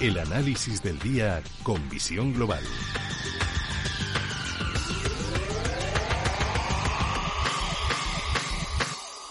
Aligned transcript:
El 0.00 0.18
análisis 0.18 0.82
del 0.82 0.98
día 0.98 1.42
con 1.62 1.86
visión 1.90 2.32
global. 2.32 2.62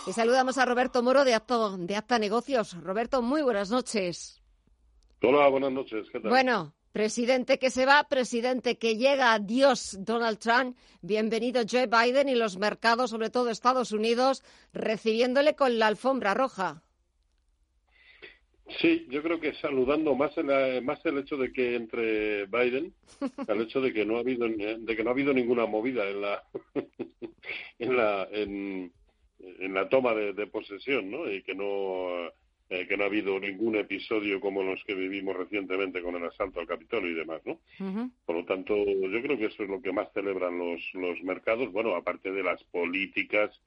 Y 0.06 0.14
saludamos 0.14 0.60
a 0.60 0.66
Roberto 0.66 1.02
Moro 1.02 1.26
de 1.26 1.34
Acto, 1.34 1.76
de 1.76 1.96
Acta 1.96 2.20
Negocios. 2.20 2.78
Roberto, 2.84 3.24
muy 3.24 3.42
buenas 3.42 3.72
noches. 3.72 4.44
Hola, 5.24 5.48
buenas 5.48 5.72
noches. 5.72 6.06
¿Qué 6.12 6.20
tal? 6.20 6.30
Bueno, 6.30 6.76
presidente 6.92 7.58
que 7.58 7.72
se 7.72 7.88
va, 7.88 8.04
presidente 8.04 8.78
que 8.78 8.96
llega, 8.96 9.34
adiós 9.34 9.98
Donald 10.02 10.38
Trump, 10.38 10.78
bienvenido 11.02 11.64
Joe 11.68 11.88
Biden 11.88 12.30
y 12.30 12.36
los 12.36 12.58
mercados, 12.58 13.10
sobre 13.10 13.32
todo 13.32 13.50
Estados 13.50 13.92
Unidos, 13.92 14.44
recibiéndole 14.72 15.56
con 15.56 15.80
la 15.80 15.88
alfombra 15.88 16.36
roja. 16.36 16.84
Sí, 18.78 19.08
yo 19.10 19.24
creo 19.24 19.40
que 19.40 19.54
saludando 19.56 20.16
más 20.16 20.38
el, 20.38 20.84
más 20.84 21.04
el 21.06 21.18
hecho 21.18 21.38
de 21.38 21.52
que 21.52 21.76
entre 21.76 22.46
Biden 22.46 22.94
al 23.48 23.62
hecho 23.62 23.82
de 23.82 23.92
que 23.92 24.06
no 24.06 24.18
ha 24.18 24.20
habido 24.20 24.48
de 24.48 24.96
que 24.96 25.04
no 25.04 25.10
ha 25.10 25.14
habido 25.14 25.34
ninguna 25.34 25.66
movida 25.66 26.08
en 26.08 26.22
la 26.22 26.44
en 27.80 27.98
la 27.98 28.28
en, 28.32 28.94
la 29.74 29.88
toma 29.90 30.14
de, 30.14 30.48
posesión, 30.48 31.10
¿no? 31.10 31.32
Y 31.32 31.42
que 31.44 31.56
no 31.56 32.28
eh, 32.70 32.86
que 32.88 32.98
no 32.98 33.04
ha 33.04 33.08
habido 33.08 33.40
ningún 33.40 33.76
episodio 33.78 34.40
como 34.40 34.62
los 34.62 34.84
que 34.84 34.94
vivimos 34.94 35.36
recientemente 35.36 36.02
con 36.02 36.16
el 36.16 36.26
asalto 36.26 36.60
al 36.60 36.68
Capitolio 36.68 37.10
y 37.10 37.16
demás, 37.16 37.42
¿no? 37.46 37.60
Por 38.26 38.36
lo 38.36 38.46
tanto, 38.46 38.76
yo 38.76 39.22
creo 39.22 39.38
que 39.38 39.46
eso 39.46 39.64
es 39.64 39.70
lo 39.70 39.82
que 39.82 39.92
más 39.92 40.12
celebran 40.14 40.58
los 40.60 40.82
los 40.94 41.22
mercados, 41.24 41.72
bueno, 41.72 41.96
aparte 41.96 42.32
de 42.32 42.44
las 42.44 42.64
políticas 42.66 43.60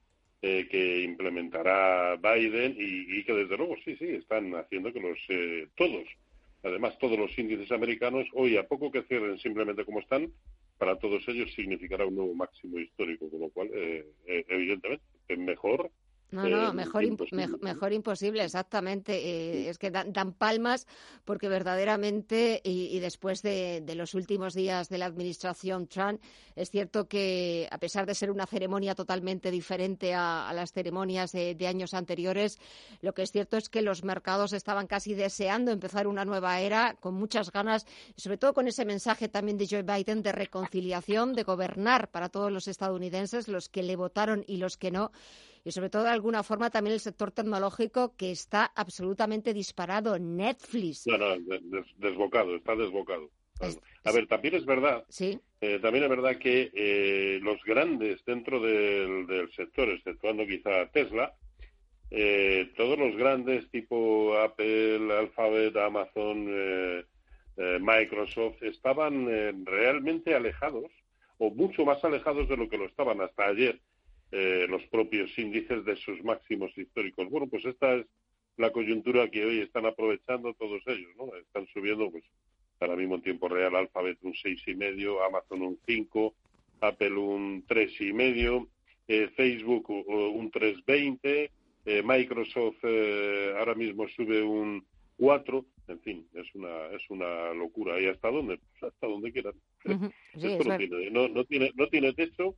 eh, 0.45 0.67
que 0.69 1.03
implementará 1.03 2.17
Biden 2.17 2.75
y, 2.77 3.23
que 3.23 3.33
desde 3.33 3.55
luego 3.55 3.75
sí, 3.85 3.95
sí, 3.95 4.09
están 4.09 4.53
haciendo 4.55 4.91
que 4.91 4.99
los 4.99 5.17
eh, 5.29 5.69
todos, 5.75 6.03
además 6.63 6.99
todos 6.99 7.17
los 7.17 7.37
índices 7.39 7.71
americanos, 7.71 8.27
hoy 8.33 8.57
a 8.57 8.67
poco 8.67 8.91
que 8.91 9.03
cierren 9.03 9.39
simplemente 9.39 9.85
como 9.85 10.01
están, 10.01 10.31
para 10.77 10.99
todos 10.99 11.25
ellos 11.29 11.53
significará 11.53 12.05
un 12.05 12.15
nuevo 12.15 12.35
máximo 12.35 12.77
histórico, 12.77 13.29
con 13.29 13.39
lo 13.39 13.49
cual, 13.51 13.69
eh, 13.73 14.05
evidentemente, 14.27 15.03
mejor 15.37 15.89
no, 16.33 16.49
no, 16.49 16.69
eh, 16.71 16.73
mejor, 16.93 17.03
imposible. 17.03 17.47
mejor 17.61 17.93
imposible, 17.93 18.43
exactamente. 18.43 19.13
Eh, 19.13 19.69
es 19.69 19.77
que 19.77 19.91
dan, 19.91 20.33
palmas 20.33 20.87
porque 21.25 21.47
verdaderamente, 21.47 22.61
y, 22.63 22.99
después 22.99 23.41
de, 23.41 23.83
los 23.95 24.13
últimos 24.13 24.53
días 24.53 24.89
de 24.89 24.97
la 24.97 25.05
administración 25.05 25.87
Trump, 25.87 26.21
es 26.55 26.69
cierto 26.69 27.07
que 27.07 27.67
a 27.71 27.77
pesar 27.77 28.05
de 28.05 28.15
ser 28.15 28.31
una 28.31 28.45
ceremonia 28.45 28.95
totalmente 28.95 29.51
diferente 29.51 30.13
a, 30.13 30.51
las 30.53 30.71
ceremonias 30.71 31.31
de, 31.31 31.67
años 31.67 31.93
anteriores, 31.93 32.59
lo 33.01 33.13
que 33.13 33.23
es 33.23 33.31
cierto 33.31 33.57
es 33.57 33.69
que 33.69 33.81
los 33.81 34.03
mercados 34.03 34.53
estaban 34.53 34.87
casi 34.87 35.13
deseando 35.13 35.71
empezar 35.71 36.07
una 36.07 36.25
nueva 36.25 36.59
era 36.59 36.95
con 36.99 37.15
muchas 37.15 37.51
ganas, 37.51 37.85
y 38.15 38.21
sobre 38.21 38.37
todo 38.37 38.53
con 38.53 38.67
ese 38.67 38.85
mensaje 38.85 39.29
también 39.29 39.57
de 39.57 39.67
Joe 39.69 39.83
Biden 39.83 40.21
de 40.21 40.31
reconciliación, 40.31 41.33
de 41.33 41.43
gobernar 41.43 42.09
para 42.09 42.29
todos 42.29 42.51
los 42.51 42.67
estadounidenses, 42.67 43.47
los 43.47 43.69
que 43.69 43.83
le 43.83 43.95
votaron 43.95 44.43
y 44.47 44.57
los 44.57 44.77
que 44.77 44.91
no 44.91 45.11
y 45.65 45.71
sobre 45.71 45.89
todo 45.89 46.03
de 46.03 46.09
alguna 46.09 46.43
forma 46.43 46.69
también 46.69 46.93
el 46.93 46.99
sector 46.99 47.31
tecnológico 47.31 48.15
que 48.17 48.31
está 48.31 48.65
absolutamente 48.65 49.53
disparado. 49.53 50.19
Netflix. 50.19 51.07
No, 51.07 51.17
no, 51.17 51.35
desbocado, 51.97 52.55
está 52.55 52.75
desbocado. 52.75 53.29
a 54.03 54.11
ver, 54.11 54.27
también 54.27 54.55
es 54.55 54.65
verdad, 54.65 55.05
¿Sí? 55.09 55.39
Eh, 55.61 55.79
también 55.79 56.03
es 56.03 56.09
verdad 56.09 56.37
que 56.37 56.71
eh, 56.73 57.39
los 57.41 57.63
grandes 57.63 58.23
dentro 58.25 58.59
del, 58.59 59.49
sector, 59.55 59.89
exceptuando 59.89 60.45
quizá 60.45 60.87
Tesla, 60.91 61.33
eh, 62.11 62.73
todos 62.75 62.99
los 62.99 63.15
grandes 63.15 63.69
tipo 63.71 64.37
Apple, 64.37 65.13
Alphabet, 65.17 65.75
Amazon, 65.77 67.05
Microsoft, 67.79 68.61
estaban 68.63 69.65
realmente 69.65 70.35
alejados 70.35 70.91
o 71.37 71.49
mucho 71.49 71.85
más 71.85 72.03
alejados 72.03 72.49
de 72.49 72.57
lo 72.57 72.67
que 72.67 72.77
lo 72.77 72.85
estaban 72.85 73.21
hasta 73.21 73.45
ayer 73.45 73.79
eh, 74.35 74.65
los 74.67 74.81
propios 74.87 75.29
índices 75.37 75.85
de 75.85 75.95
sus 75.95 76.23
máximos 76.23 76.75
históricos. 76.75 77.29
Bueno, 77.29 77.45
pues 77.45 77.63
esta 77.65 77.93
es 77.93 78.07
la 78.57 78.71
coyuntura 78.71 79.29
que 79.29 79.45
hoy 79.45 79.59
están 79.59 79.85
aprovechando 79.85 80.55
todos 80.55 80.81
ellos, 80.87 81.11
¿no? 81.17 81.35
Están 81.35 81.67
subiendo, 81.67 82.09
pues, 82.09 82.23
ahora 82.79 82.95
mismo 82.95 83.15
en 83.15 83.21
tiempo 83.21 83.47
real, 83.47 83.75
Alphabet 83.75 84.17
un 84.23 84.33
seis 84.33 84.59
y 84.65 84.73
medio, 84.73 85.23
Amazon 85.23 85.61
un 85.61 85.79
5, 85.85 86.33
Apple 86.81 87.13
un 87.13 87.63
tres 87.67 87.93
y 88.01 88.11
medio, 88.11 88.69
eh, 89.07 89.29
Facebook 89.35 89.87
un 89.91 90.49
3.20, 90.51 91.51
eh, 91.85 92.01
Microsoft 92.03 92.79
eh, 92.81 93.53
ahora 93.59 93.75
mismo 93.75 94.07
sube 94.07 94.41
un 94.41 94.83
4, 95.17 95.63
en 95.89 95.99
fin, 95.99 96.27
es 96.33 96.47
una 96.55 96.87
es 96.87 97.07
una 97.09 97.53
locura. 97.53 98.01
¿Y 98.01 98.07
hasta 98.07 98.31
dónde? 98.31 98.57
Pues 98.57 98.91
hasta 98.91 99.05
donde 99.05 99.31
quieran. 99.31 99.53
Esto 100.33 100.63
no 100.63 100.77
tiene, 100.77 101.11
no, 101.11 101.27
no, 101.27 101.45
tiene, 101.45 101.71
no 101.75 101.87
tiene 101.87 102.13
techo 102.13 102.55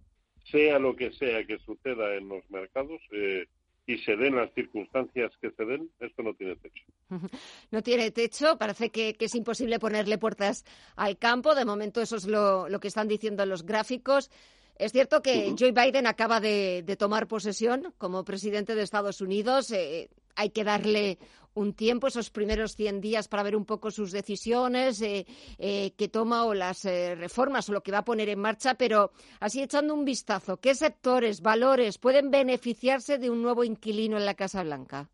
sea 0.51 0.79
lo 0.79 0.95
que 0.95 1.11
sea 1.13 1.45
que 1.45 1.59
suceda 1.59 2.15
en 2.15 2.29
los 2.29 2.49
mercados 2.49 3.01
eh, 3.11 3.45
y 3.87 3.97
se 3.99 4.15
den 4.15 4.35
las 4.35 4.51
circunstancias 4.53 5.31
que 5.41 5.51
se 5.51 5.65
den, 5.65 5.91
esto 5.99 6.23
no 6.23 6.33
tiene 6.33 6.55
techo. 6.55 6.83
No 7.71 7.81
tiene 7.83 8.11
techo, 8.11 8.57
parece 8.57 8.89
que, 8.89 9.15
es 9.19 9.35
imposible 9.35 9.79
ponerle 9.79 10.17
puertas 10.17 10.65
al 10.95 11.17
campo. 11.17 11.55
De 11.55 11.65
momento 11.65 12.01
eso 12.01 12.15
es 12.15 12.25
lo, 12.25 12.69
lo 12.69 12.79
que 12.79 12.87
están 12.87 13.07
diciendo 13.07 13.45
los 13.45 13.65
gráficos. 13.65 14.31
Es 14.77 14.91
cierto 14.91 15.21
que 15.21 15.55
Joe 15.57 15.71
Biden 15.71 16.05
acaba 16.07 16.39
de, 16.41 16.83
tomar 16.97 17.27
posesión 17.27 17.93
como 17.97 18.25
presidente 18.25 18.75
de 18.75 18.81
Estados 18.81 19.21
Unidos. 19.21 19.71
Eh, 19.71 20.09
hay 20.35 20.49
que 20.49 20.65
darle 20.65 21.17
un 21.55 21.73
tiempo, 21.73 22.07
esos 22.07 22.29
primeros 22.29 22.75
100 22.75 23.01
días, 23.01 23.27
para 23.27 23.43
ver 23.43 23.55
un 23.55 23.65
poco 23.65 23.91
sus 23.91 24.11
decisiones 24.11 25.01
eh, 25.01 25.25
eh, 25.57 25.91
que 25.97 26.07
toma 26.07 26.45
o 26.45 26.53
las 26.53 26.85
reformas 26.85 27.67
o 27.69 27.73
lo 27.73 27.81
que 27.81 27.91
va 27.91 27.99
a 27.99 28.05
poner 28.05 28.29
en 28.29 28.39
marcha, 28.39 28.75
pero 28.75 29.11
así 29.39 29.61
echando 29.61 29.93
un 29.93 30.05
vistazo, 30.05 30.57
¿qué 30.57 30.75
sectores, 30.75 31.41
valores 31.41 31.97
pueden 31.97 32.31
beneficiarse 32.31 33.17
de 33.17 33.29
un 33.29 33.41
nuevo 33.41 33.63
inquilino 33.63 34.17
en 34.17 34.25
la 34.25 34.35
Casa 34.35 34.63
Blanca? 34.63 35.09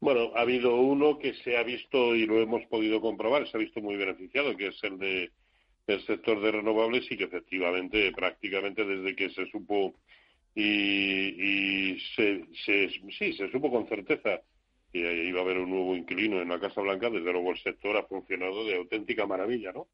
Bueno, 0.00 0.32
ha 0.34 0.40
habido 0.40 0.76
uno 0.76 1.18
que 1.18 1.34
se 1.34 1.58
ha 1.58 1.62
visto 1.62 2.14
y 2.14 2.24
lo 2.24 2.40
hemos 2.40 2.64
podido 2.66 3.02
comprobar, 3.02 3.46
se 3.50 3.56
ha 3.56 3.60
visto 3.60 3.82
muy 3.82 3.96
beneficiado, 3.96 4.56
que 4.56 4.68
es 4.68 4.82
el 4.82 4.98
de 4.98 5.30
el 5.86 6.06
sector 6.06 6.40
de 6.40 6.52
renovables 6.52 7.10
y 7.10 7.16
que 7.16 7.24
efectivamente 7.24 8.12
prácticamente 8.12 8.84
desde 8.84 9.16
que 9.16 9.30
se 9.30 9.46
supo 9.50 9.94
y, 10.54 11.98
se, 12.16 12.44
sí, 12.64 13.32
se 13.32 13.50
supo 13.50 13.70
con 13.70 13.88
certeza 13.88 14.40
que 14.92 15.24
iba 15.24 15.40
a 15.40 15.44
haber 15.44 15.58
un 15.58 15.70
nuevo 15.70 15.96
inquilino 15.96 16.40
en 16.40 16.48
la 16.48 16.60
Casa 16.60 16.80
Blanca, 16.80 17.10
desde 17.10 17.32
luego 17.32 17.52
el 17.52 17.58
sector 17.58 17.96
ha 17.96 18.04
funcionado 18.04 18.64
de 18.64 18.76
auténtica 18.76 19.26
maravilla, 19.26 19.72
¿no? 19.72 19.86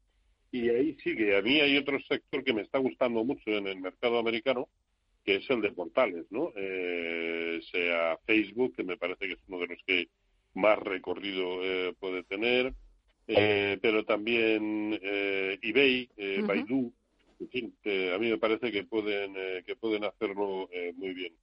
Y 0.51 0.69
ahí 0.69 0.95
sí 1.03 1.15
que 1.15 1.35
a 1.35 1.41
mí 1.41 1.59
hay 1.59 1.77
otro 1.77 1.99
sector 1.99 2.43
que 2.43 2.53
me 2.53 2.61
está 2.61 2.79
gustando 2.79 3.23
mucho 3.23 3.49
en 3.51 3.67
el 3.67 3.79
mercado 3.79 4.17
americano, 4.17 4.69
que 5.23 5.35
es 5.35 5.49
el 5.49 5.61
de 5.61 5.71
portales, 5.71 6.25
¿no? 6.31 6.53
Eh, 6.55 7.59
sea 7.71 8.17
Facebook, 8.25 8.75
que 8.75 8.83
me 8.83 8.97
parece 8.97 9.27
que 9.27 9.33
es 9.33 9.39
uno 9.47 9.59
de 9.59 9.67
los 9.67 9.79
que 9.85 10.07
más 10.53 10.79
recorrido 10.79 11.63
eh, 11.63 11.93
puede 11.99 12.23
tener, 12.23 12.73
eh, 13.27 13.77
pero 13.81 14.05
también 14.05 14.97
eh, 15.01 15.59
eBay, 15.61 16.09
eh, 16.15 16.41
Baidu, 16.47 16.93
en 17.39 17.49
fin, 17.49 17.75
a 18.13 18.17
mí 18.17 18.29
me 18.29 18.37
parece 18.37 18.71
que 18.71 18.85
pueden 18.85 19.33
que 19.65 19.75
pueden 19.75 20.05
hacerlo 20.05 20.69
muy 20.95 21.13
bien. 21.13 21.33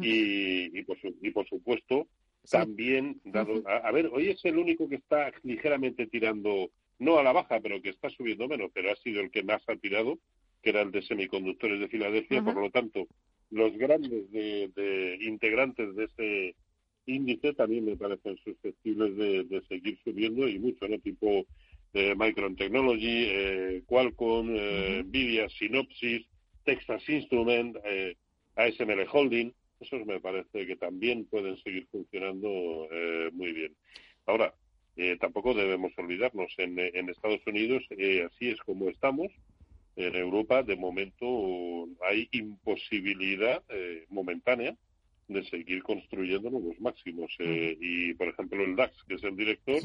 y, 0.00 0.78
y, 0.78 0.82
por 0.84 0.96
y 1.20 1.30
por 1.32 1.46
supuesto, 1.48 2.06
también, 2.50 3.20
dado, 3.24 3.62
a, 3.66 3.90
ver, 3.90 4.10
hoy 4.12 4.28
es 4.28 4.44
el 4.44 4.58
único 4.58 4.88
que 4.88 4.96
está 4.96 5.32
ligeramente 5.42 6.06
tirando, 6.06 6.70
no 6.98 7.18
a 7.18 7.22
la 7.22 7.32
baja, 7.32 7.60
pero 7.60 7.80
que 7.80 7.90
está 7.90 8.10
subiendo 8.10 8.48
menos, 8.48 8.70
pero 8.72 8.92
ha 8.92 8.96
sido 8.96 9.20
el 9.20 9.30
que 9.30 9.42
más 9.42 9.62
ha 9.68 9.76
tirado, 9.76 10.18
que 10.62 10.70
era 10.70 10.82
el 10.82 10.90
de 10.90 11.02
semiconductores 11.02 11.80
de 11.80 11.88
Filadelfia, 11.88 12.42
por 12.42 12.56
lo 12.56 12.70
tanto, 12.70 13.06
los 13.50 13.76
grandes 13.76 14.30
de, 14.30 14.70
de 14.74 15.18
integrantes 15.22 15.94
de 15.94 16.04
ese 16.04 16.56
índice 17.06 17.52
también 17.54 17.84
me 17.84 17.96
parecen 17.96 18.36
susceptibles 18.38 19.16
de, 19.16 19.62
seguir 19.68 19.98
subiendo 20.02 20.48
y 20.48 20.58
mucho, 20.58 20.88
¿no? 20.88 20.98
Tipo 20.98 21.46
eh, 21.92 22.14
Micron 22.16 22.56
Technology, 22.56 23.26
eh, 23.28 23.82
Qualcomm, 23.86 24.54
eh, 24.54 25.02
Nvidia, 25.04 25.48
Synopsys, 25.48 26.26
Texas 26.64 27.08
Instrument, 27.08 27.76
ASML 28.56 29.06
Holding, 29.12 29.52
me 30.06 30.20
parece 30.20 30.66
que 30.66 30.76
también 30.76 31.24
pueden 31.26 31.56
seguir 31.58 31.86
funcionando 31.90 32.88
eh, 32.90 33.30
muy 33.32 33.52
bien. 33.52 33.74
Ahora, 34.26 34.54
eh, 34.96 35.16
tampoco 35.20 35.54
debemos 35.54 35.92
olvidarnos, 35.96 36.52
en, 36.58 36.78
en 36.78 37.08
Estados 37.08 37.40
Unidos 37.46 37.82
eh, 37.90 38.26
así 38.26 38.50
es 38.50 38.60
como 38.60 38.88
estamos, 38.88 39.32
en 39.96 40.16
Europa 40.16 40.62
de 40.62 40.76
momento 40.76 41.26
hay 42.08 42.28
imposibilidad 42.32 43.62
momentánea 44.08 44.76
de 45.28 45.44
seguir 45.44 45.84
construyendo 45.84 46.50
nuevos 46.50 46.80
máximos. 46.80 47.32
y, 47.38 48.12
por 48.14 48.26
ejemplo, 48.26 48.64
el 48.64 48.74
DAX, 48.74 49.04
que 49.04 49.14
es 49.14 49.22
el 49.22 49.36
director, 49.36 49.80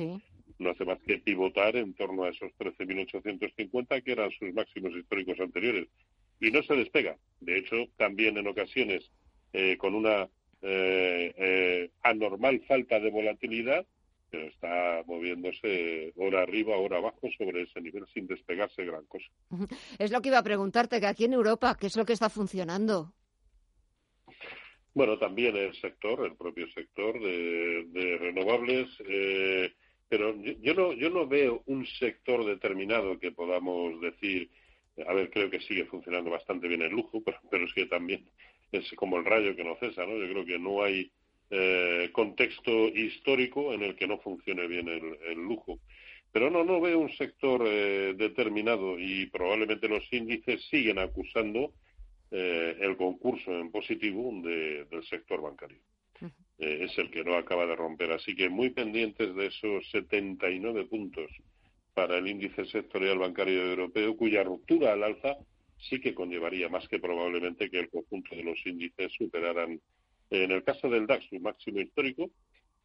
no 0.58 0.70
hace 0.72 0.84
más 0.84 1.00
que 1.04 1.20
pivotar 1.20 1.76
en 1.76 1.94
torno 1.94 2.24
a 2.24 2.30
esos 2.30 2.52
13.850 2.58 4.04
que 4.04 4.12
eran 4.12 4.32
sus 4.32 4.52
máximos 4.54 4.96
históricos 4.96 5.40
anteriores. 5.40 5.88
Y 6.42 6.50
no 6.50 6.64
se 6.64 6.76
despega. 6.76 7.18
De 7.40 7.60
hecho, 7.60 7.88
también 7.98 8.38
en 8.38 8.48
ocasiones 8.48 9.12
eh, 9.54 9.78
con 9.78 9.96
una 9.96 10.30
eh, 10.62 11.34
eh, 11.38 11.92
anormal 12.04 12.62
falta 12.68 13.00
de 13.00 13.10
volatilidad, 13.10 13.86
pero 14.30 14.48
está 14.48 15.04
moviéndose 15.08 16.14
hora 16.16 16.42
arriba, 16.42 16.78
hora 16.78 16.98
abajo 16.98 17.30
sobre 17.38 17.64
ese 17.64 17.82
nivel 17.82 18.06
sin 18.14 18.28
despegarse 18.28 18.86
gran 18.86 19.06
cosa. 19.06 19.30
Es 19.98 20.12
lo 20.12 20.22
que 20.22 20.30
iba 20.30 20.38
a 20.38 20.44
preguntarte, 20.44 21.00
que 21.00 21.08
aquí 21.08 21.26
en 21.26 21.34
Europa, 21.34 21.76
¿qué 21.80 21.88
es 21.88 21.98
lo 21.98 22.06
que 22.06 22.14
está 22.14 22.30
funcionando? 22.30 23.14
Bueno, 24.94 25.18
también 25.18 25.56
el 25.56 25.74
sector, 25.76 26.26
el 26.26 26.36
propio 26.36 26.68
sector 26.72 27.20
de, 27.20 27.86
de 27.86 28.18
renovables. 28.18 28.90
Eh, 29.08 29.72
pero 30.10 30.36
yo, 30.42 30.74
no, 30.74 30.92
yo 30.94 31.10
no 31.12 31.28
veo 31.28 31.62
un 31.68 31.86
sector 31.86 32.44
determinado 32.44 33.20
que 33.20 33.32
podamos 33.32 34.02
decir, 34.02 34.50
a 35.08 35.14
ver, 35.14 35.30
creo 35.30 35.52
que 35.52 35.62
sigue 35.62 35.86
funcionando 35.86 36.32
bastante 36.32 36.68
bien 36.68 36.82
el 36.82 36.92
lujo, 36.92 37.22
pero, 37.52 37.66
es 37.66 37.74
que 37.74 37.86
también 37.86 38.28
es 38.72 38.92
como 38.94 39.18
el 39.18 39.26
rayo 39.26 39.56
que 39.56 39.64
no 39.64 39.76
cesa, 39.78 40.06
¿no? 40.06 40.18
Yo 40.18 40.32
creo 40.32 40.46
que 40.46 40.60
no 40.60 40.84
hay 40.84 41.12
eh, 41.50 42.10
contexto 42.12 42.88
histórico 42.90 43.74
en 43.74 43.84
el 43.84 43.96
que 43.96 44.08
no 44.08 44.20
funcione 44.20 44.68
bien 44.68 44.88
el, 44.88 45.36
lujo. 45.36 45.80
Pero 46.32 46.52
no, 46.52 46.64
no 46.64 46.80
veo 46.80 47.00
un 47.00 47.12
sector 47.14 47.64
eh, 47.66 48.14
determinado 48.16 49.00
y 49.00 49.26
probablemente 49.28 49.90
los 49.90 50.04
índices 50.14 50.64
siguen 50.70 51.00
acusando 51.00 51.74
eh, 52.32 52.78
el 52.82 52.96
concurso 52.96 53.52
en 53.52 53.72
positivo 53.72 54.32
del 54.44 55.04
sector 55.10 55.42
bancario. 55.42 55.80
Eh, 56.60 56.86
es 56.90 56.98
el 56.98 57.10
que 57.10 57.24
no 57.24 57.36
acaba 57.36 57.66
de 57.66 57.76
romper. 57.76 58.12
Así 58.12 58.36
que 58.36 58.50
muy 58.50 58.70
pendientes 58.70 59.34
de 59.36 59.48
esos 59.48 59.90
79 59.92 60.86
puntos 60.86 61.32
para 61.94 62.18
el 62.18 62.28
índice 62.28 62.66
sectorial 62.66 63.18
bancario 63.18 63.64
europeo, 63.64 64.16
cuya 64.16 64.44
ruptura 64.44 64.94
al 64.94 65.04
alza 65.04 65.38
sí 65.80 66.00
que 66.00 66.14
conllevaría 66.14 66.70
más 66.70 66.88
que 66.88 67.00
probablemente 67.00 67.70
que 67.70 67.80
el 67.80 67.90
conjunto 67.90 68.36
de 68.36 68.44
los 68.44 68.66
índices 68.66 69.12
superaran, 69.14 69.80
en 70.30 70.52
el 70.52 70.64
caso 70.64 70.90
del 70.90 71.08
DAX, 71.08 71.26
su 71.30 71.40
máximo 71.40 71.80
histórico, 71.80 72.30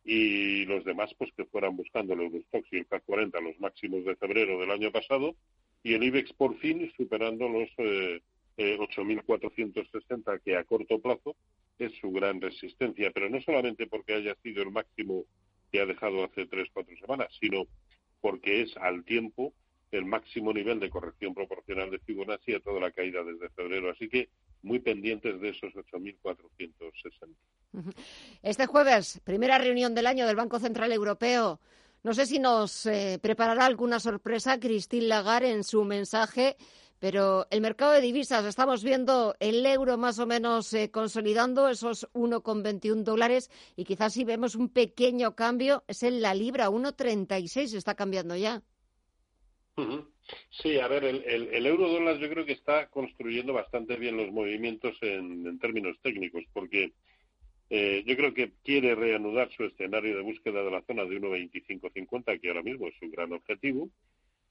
y 0.05 0.67
los 0.67 0.85
demás 0.85 1.15
pues 1.17 1.33
que 1.35 1.47
fueran 1.47 1.77
buscando 1.77 2.13
el 2.13 2.21
Eurostox 2.21 2.69
y 2.73 2.77
el 2.77 2.87
CAC 2.87 3.05
40 3.07 3.41
los 3.41 3.59
máximos 3.59 4.05
de 4.05 4.17
febrero 4.17 4.61
del 4.61 4.71
año 4.71 4.93
pasado 4.93 5.35
y 5.83 5.95
el 5.95 6.03
IBEX 6.03 6.33
por 6.35 6.59
fin 6.59 6.93
superando 6.97 7.49
los 7.49 7.71
eh, 7.79 8.21
8.460 8.59 10.37
eh, 10.37 10.41
que 10.45 10.57
a 10.57 10.65
corto 10.65 10.99
plazo 11.01 11.35
es 11.79 11.93
su 12.01 12.13
gran 12.13 12.41
resistencia, 12.41 13.11
pero 13.13 13.29
no 13.29 13.41
solamente 13.41 13.87
porque 13.87 14.15
haya 14.15 14.35
sido 14.43 14.63
el 14.63 14.71
máximo 14.71 15.25
que 15.73 15.81
ha 15.81 15.87
dejado 15.87 16.25
hace 16.25 16.47
tres, 16.47 16.69
cuatro 16.73 16.95
semanas, 16.99 17.29
sino 17.41 17.65
porque 18.21 18.63
es 18.63 18.77
al 18.77 19.05
tiempo 19.05 19.53
el 19.97 20.05
máximo 20.05 20.53
nivel 20.53 20.81
de 20.81 20.91
corrección 20.91 21.35
proporcional 21.35 21.91
de 21.91 21.99
Fibonacci 21.99 22.55
a 22.55 22.61
toda 22.61 22.81
la 22.81 22.91
caída 22.91 23.23
desde 23.23 23.49
febrero. 23.51 23.91
Así 23.91 24.09
que 24.09 24.29
muy 24.63 24.81
pendientes 24.81 25.41
de 25.41 25.51
esos 25.51 25.73
8.460. 25.73 27.37
Este 28.43 28.67
jueves, 28.67 29.21
primera 29.25 29.59
reunión 29.59 29.95
del 29.95 30.07
año 30.07 30.27
del 30.27 30.37
Banco 30.37 30.59
Central 30.59 30.93
Europeo. 30.93 31.61
No 32.03 32.15
sé 32.15 32.27
si 32.27 32.39
nos 32.39 32.87
eh, 32.87 33.19
preparará 33.21 33.65
alguna 33.65 33.99
sorpresa 33.99 34.61
Christine 34.61 35.07
Lagarde 35.07 35.51
en 35.51 35.65
su 35.65 35.85
mensaje 35.85 36.57
pero 37.05 37.47
el 37.51 37.61
mercado 37.61 37.93
de 37.93 38.01
divisas, 38.01 38.47
estamos 38.47 38.83
viendo 38.83 39.37
el 39.39 39.67
euro 39.67 39.99
más 39.99 40.19
o 40.19 40.27
menos 40.27 40.73
eh, 40.73 40.91
consolidando 40.91 41.69
esos 41.69 42.09
1,21 42.15 43.03
dólares 43.03 43.51
y 43.77 43.85
quizás 43.85 44.15
si 44.15 44.25
vemos 44.25 44.55
un 44.55 44.71
pequeño 44.71 45.37
cambio 45.37 45.85
es 45.87 46.03
en 46.03 46.23
la 46.23 46.33
libra, 46.33 46.71
1,36 46.71 47.75
está 47.75 47.95
cambiando 47.95 48.37
ya. 48.37 48.63
Sí, 50.63 50.79
a 50.79 50.89
ver, 50.89 51.05
el, 51.05 51.67
euro 51.67 51.89
dólar 51.89 52.19
yo 52.19 52.31
creo 52.31 52.47
que 52.47 52.53
está 52.53 52.89
construyendo 52.89 53.53
bastante 53.53 53.97
bien 53.97 54.17
los 54.17 54.31
movimientos 54.33 54.97
en, 55.03 55.59
términos 55.59 55.97
técnicos, 56.03 56.45
porque 56.53 56.93
eh, 57.71 58.05
yo 58.07 58.17
creo 58.17 58.33
que 58.33 58.53
quiere 58.63 58.95
reanudar 58.95 59.51
su 59.53 59.65
escenario 59.65 60.17
de 60.17 60.23
búsqueda 60.23 60.63
de 60.63 60.71
la 60.71 60.83
zona 60.83 61.05
de 61.05 61.21
1,2550, 61.21 62.41
que 62.41 62.49
ahora 62.49 62.63
mismo 62.63 62.87
es 62.89 62.95
su 62.99 63.11
gran 63.11 63.33
objetivo 63.33 63.91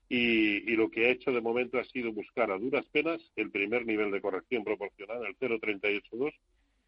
y, 0.10 0.76
lo 0.76 0.92
que 0.92 1.08
ha 1.08 1.12
hecho 1.12 1.32
de 1.32 1.42
momento 1.42 1.80
ha 1.80 1.84
sido 1.86 2.12
buscar 2.12 2.52
a 2.52 2.60
duras 2.60 2.86
penas 2.92 3.22
el 3.36 3.50
primer 3.50 3.86
nivel 3.86 4.12
de 4.12 4.22
corrección 4.22 4.64
proporcional, 4.64 5.26
el 5.26 5.36
0,382, 5.40 6.34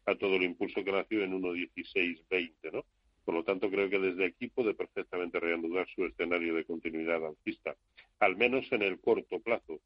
a 0.06 0.14
todo 0.14 0.36
el 0.36 0.44
impulso 0.44 0.84
que 0.84 0.92
nació 0.92 1.24
en 1.24 1.32
1,1620, 1.42 2.72
¿no? 2.72 2.84
Por 3.26 3.34
lo 3.34 3.44
tanto, 3.44 3.68
creo 3.68 3.90
que 3.90 3.98
desde 3.98 4.24
aquí 4.24 4.46
puede 4.46 4.72
perfectamente 4.72 5.40
reanudar 5.40 5.86
su 5.94 6.06
escenario 6.06 6.54
de 6.54 6.64
continuidad 6.64 7.26
alcista, 7.26 7.76
al 8.20 8.36
menos 8.36 8.64
en 8.70 8.82
el 8.82 9.00
corto 9.00 9.40
plazo. 9.40 9.80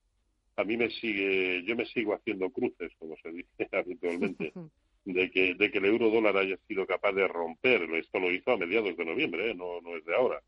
A 0.57 0.65
mí 0.65 0.77
me 0.77 0.91
sigue, 0.91 1.65
yo 1.65 1.75
me 1.75 1.87
sigo 1.87 2.15
haciendo 2.15 2.51
cruces, 2.51 2.93
como 2.99 3.17
se 3.17 3.33
dice 3.33 3.49
habitualmente, 3.73 4.53
de 5.07 5.31
que, 5.31 5.55
de 5.55 5.71
que 5.71 5.79
el 5.79 5.87
euro 5.87 6.11
dólar 6.11 6.37
haya 6.37 6.59
sido 6.69 6.87
capaz 6.87 7.13
de 7.13 7.27
romper. 7.27 7.83
Esto 7.95 8.21
lo 8.21 8.31
hizo 8.31 8.53
a 8.53 8.59
mediados 8.59 8.95
de 8.95 9.05
noviembre, 9.05 9.51
¿eh? 9.51 9.55
no, 9.55 9.81
no 9.81 9.97
es 9.97 10.05
de 10.05 10.15
ahora 10.15 10.41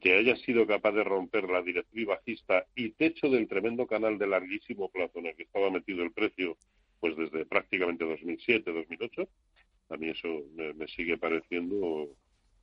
que 0.00 0.14
haya 0.14 0.36
sido 0.36 0.66
capaz 0.66 0.92
de 0.92 1.04
romper 1.04 1.48
la 1.48 1.62
directriz 1.62 2.06
bajista 2.06 2.66
y 2.74 2.90
techo 2.90 3.30
del 3.30 3.48
tremendo 3.48 3.86
canal 3.86 4.18
de 4.18 4.26
larguísimo 4.26 4.90
plazo 4.90 5.20
en 5.20 5.26
el 5.26 5.36
que 5.36 5.44
estaba 5.44 5.70
metido 5.70 6.02
el 6.02 6.12
precio, 6.12 6.56
pues 7.00 7.16
desde 7.16 7.46
prácticamente 7.46 8.04
2007, 8.04 8.72
2008, 8.72 9.28
a 9.88 9.96
mí 9.96 10.08
eso 10.08 10.28
me, 10.54 10.86
sigue 10.88 11.18
pareciendo 11.18 12.08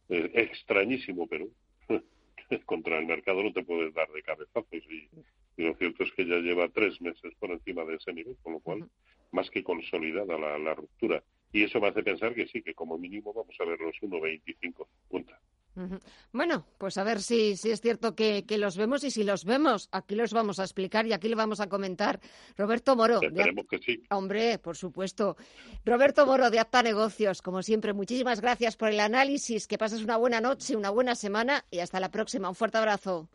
eh, 0.09 0.31
extrañísimo, 0.33 1.27
pero 1.27 1.47
contra 2.65 2.99
el 2.99 3.05
mercado 3.05 3.43
no 3.43 3.53
te 3.53 3.63
puedes 3.63 3.93
dar 3.93 4.09
de 4.11 4.23
cabezazos 4.23 4.83
y, 4.89 5.09
lo 5.55 5.75
cierto 5.75 6.03
es 6.03 6.11
que 6.13 6.25
ya 6.25 6.37
lleva 6.37 6.67
tres 6.69 6.99
meses 6.99 7.31
por 7.39 7.51
encima 7.51 7.85
de 7.85 7.95
ese 7.95 8.11
nivel, 8.11 8.35
con 8.41 8.53
lo 8.53 8.59
cual 8.59 8.89
más 9.31 9.51
que 9.51 9.63
consolidada 9.63 10.35
la, 10.35 10.57
la 10.57 10.73
ruptura. 10.73 11.23
Y 11.51 11.63
eso 11.63 11.79
me 11.79 11.89
hace 11.89 12.01
pensar 12.01 12.33
que 12.33 12.47
sí, 12.47 12.63
que 12.63 12.73
como 12.73 12.97
mínimo 12.97 13.31
vamos 13.33 13.55
a 13.59 13.65
ver 13.65 13.79
los 13.79 13.95
1,25 14.01 14.87
50. 15.09 15.39
Bueno, 16.31 16.65
pues 16.77 16.97
a 16.97 17.03
ver 17.03 17.21
si, 17.21 17.57
si 17.57 17.71
es 17.71 17.81
cierto 17.81 18.15
que, 18.15 18.45
los 18.57 18.77
vemos 18.77 19.03
y 19.03 19.11
si 19.11 19.23
los 19.23 19.45
vemos, 19.45 19.89
aquí 19.91 20.15
los 20.15 20.33
vamos 20.33 20.59
a 20.59 20.63
explicar 20.63 21.07
y 21.07 21.13
aquí 21.13 21.29
lo 21.29 21.35
vamos 21.35 21.59
a 21.59 21.67
comentar. 21.67 22.19
Roberto 22.57 22.95
Moro. 22.95 23.19
Esperemos 23.21 23.65
que 23.67 23.79
sí. 23.79 24.03
Hombre, 24.09 24.59
por 24.59 24.77
supuesto. 24.77 25.35
Roberto 25.85 26.25
Moro 26.25 26.49
de 26.49 26.59
Apta 26.59 26.83
Negocios, 26.83 27.41
como 27.41 27.63
siempre, 27.63 27.93
muchísimas 27.93 28.41
gracias 28.41 28.77
por 28.77 28.89
el 28.89 28.99
análisis. 28.99 29.67
Que 29.67 29.77
pases 29.77 30.03
una 30.03 30.17
buena 30.17 30.41
noche, 30.41 30.75
una 30.75 30.89
buena 30.91 31.15
semana 31.15 31.65
y 31.71 31.79
hasta 31.79 31.99
la 31.99 32.11
próxima. 32.11 32.49
Un 32.49 32.55
fuerte 32.55 32.77
abrazo. 32.77 33.27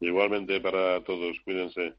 Igualmente 0.00 0.60
para 0.60 1.02
todos. 1.04 1.38
Cuídense. 1.44 1.94